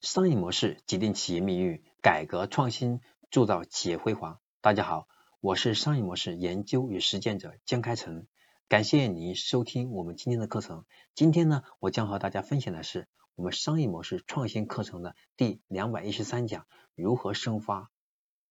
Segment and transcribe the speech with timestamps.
[0.00, 3.00] 商业模式决定企业命运，改革创新
[3.30, 4.38] 铸造企业辉煌。
[4.60, 5.08] 大家好，
[5.40, 8.26] 我是商业模式研究与实践者江开成，
[8.68, 10.84] 感谢您收听我们今天的课程。
[11.14, 17.90] 今天呢，我将和大家分享的是我们商业模式创新课程的第两百一十三讲：如何生发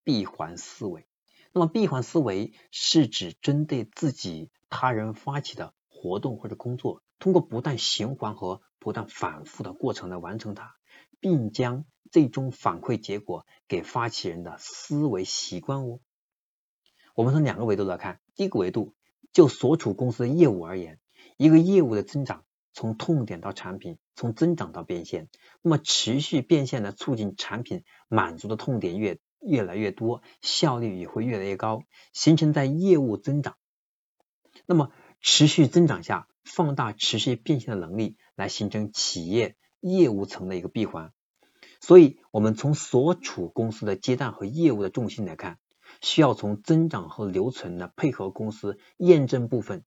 [0.03, 1.05] 闭环思维。
[1.51, 10.75] 那么，闭环思维是指针对自己、他人发起的活动或者工作，通过不断循环和不断反复的过程来完成它。
[11.19, 15.99] 并将最终反馈结果给发起人的思维习惯哦。
[17.15, 18.93] 我们从两个维度来看，第一个维度
[19.31, 20.99] 就所处公司的业务而言，
[21.37, 22.43] 一个业务的增长
[22.73, 25.29] 从痛点到产品，从增长到变现，
[25.61, 33.57] 那么持续变现的促进产品满足的痛点越越来越多，效率也会越来越高，形成在业务增长。
[34.65, 39.55] 那么持续增长下，放大持续变现的能力，来形成企业。
[39.83, 41.11] 业务层的一个闭环，
[41.81, 45.59] 所以我们从所处公司的阶段和业务的重心来看，
[46.01, 49.83] 需要从增长和留存的配合公司验证部分，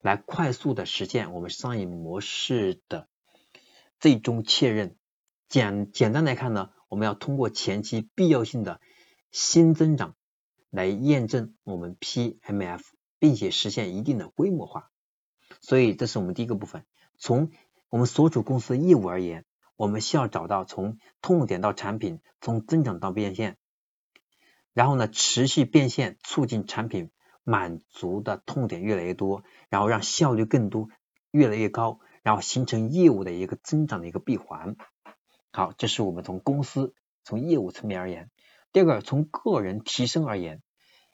[0.00, 3.08] 来快速的实现我们商业模式的
[4.00, 4.96] 最终确认。
[5.48, 8.80] 简简单来看呢，我们要通过前期必要性的
[9.30, 10.16] 新增长
[10.70, 12.80] 来验证我们 PMF，
[13.18, 14.90] 并且实现一定的规模化。
[15.60, 16.86] 所以这是我们第一个部分，
[17.18, 17.50] 从
[17.90, 19.44] 我们所处公司的业务而言，
[19.76, 23.56] 我们需要找到从痛点到产品，从增长到变现，
[24.74, 27.10] 然后呢持续变现，促进产品
[27.44, 30.90] 满足的痛点越来越多，然后让效率更多，
[31.30, 34.76] 越来越高，然后形成业务的一个增长的一个闭环。
[35.50, 36.94] 好，这是我们从公司
[37.24, 38.30] 从业务层面而言。
[38.70, 40.62] 第二个，从个人提升而言，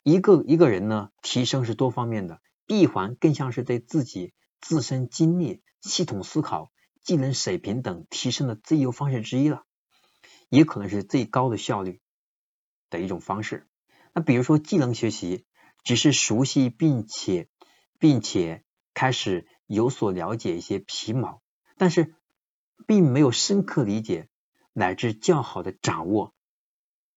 [0.02, 5.62] 一个一个人呢提升是多方面的，闭环更像是对自己自身经历。
[5.88, 9.64] 系统思考、技能水平等提升的最优方式之一了，
[10.48, 12.00] 也可能是最高的效率
[12.88, 13.68] 的一种方式。
[14.14, 15.44] 那比如说技能学习，
[15.82, 17.48] 只是熟悉并且
[17.98, 21.42] 并且开始有所了解一些皮毛，
[21.76, 22.14] 但是
[22.86, 24.28] 并没有深刻理解
[24.72, 26.34] 乃至较好的掌握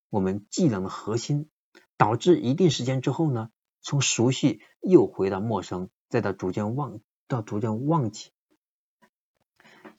[0.09, 1.49] 我们技能的核心，
[1.95, 3.49] 导致一定时间之后呢，
[3.81, 8.31] 从熟悉又回到陌生，再到逐渐忘到逐渐忘记。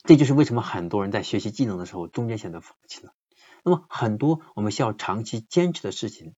[0.09, 3.13] 这就是为什么很多人在学习技能的时候中间选择放弃了。
[3.63, 6.33] 那么很多我们需要长期坚持的事情，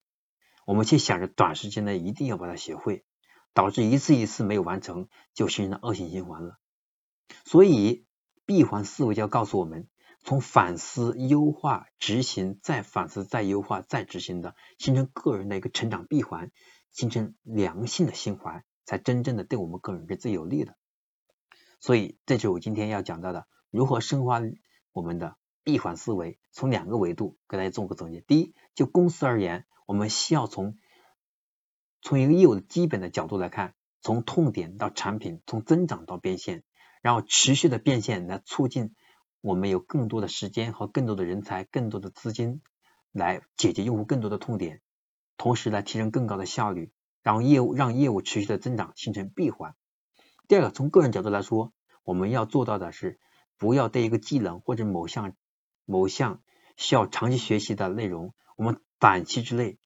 [0.65, 3.05] 我们却想着短时间内一定要把它学会，
[3.53, 6.57] 导致一次一次没有完成，就形成了恶性循环了。
[7.45, 8.05] 所以
[8.45, 9.87] 闭环思维就要告诉我们，
[10.21, 16.51] 从反思、优化、执行，再反思、再优化、再执行的，形成个人的一个成长闭环，
[16.91, 20.75] 形成良性的循环，才真正的对我们个人是最有利的。
[21.79, 24.41] 所以，这就是我今天要讲到的，如何深化
[24.91, 26.39] 我们的闭环思维。
[26.51, 28.21] 从两个维度给大家做个总结。
[28.21, 30.75] 第一，就公司而言，我们需要从
[32.01, 36.63] 从一个业务的基本的角度来看，从痛点到产品，从增长到变现，
[37.01, 38.93] 然后持续的变现来促进
[39.39, 42.61] 我们有更多的时间和更多的人才、更多的资金
[43.11, 44.81] 来解决用户更多的痛点，
[45.37, 49.75] 同时来提升更高的效率，让业务让业务持续的增长，形成闭环。
[50.47, 51.71] 第二个，从个人角度来说，
[52.03, 53.19] 我们要做到的是，
[53.61, 55.35] 不要对一个技能或者某项
[55.85, 56.41] 某项
[56.77, 59.77] 需要长期学习的内容，我们短期之内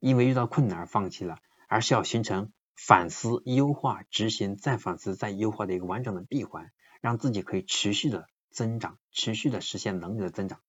[0.00, 10.60] 因为遇到困难而放弃了，而是要形成反思、优化、执行、再反思、再优化的一个完整的闭环，让自己可以持续的增长，持续的实现能力的增长。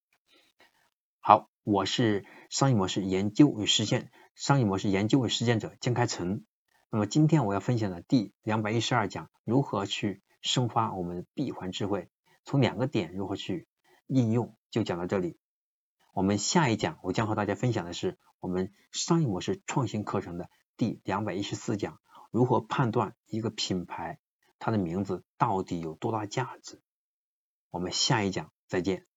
[1.20, 6.46] 好，我是商业模式研究与实践商业模式研究与实践者江开成。
[6.90, 12.08] 那么今天我要分享的第两百一十二讲，如何去深化我们闭环智慧，
[12.46, 13.68] 从两个点如何去
[14.08, 15.38] 应用，就讲到这里。
[16.14, 22.00] 我们下一讲我将和大家分享的是我们商业模式创新课程的第两百一十四讲，
[22.32, 24.20] 如何判断一个品牌
[24.60, 26.82] 它的名字到底有多大价值。
[27.70, 29.08] 我们下一讲再见。